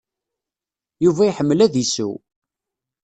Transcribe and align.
Yuba 1.03 1.23
iḥemmel 1.29 1.59
ad 1.65 1.75
isew. 1.83 2.13